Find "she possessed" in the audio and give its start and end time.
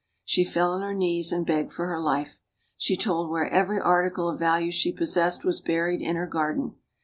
4.71-5.45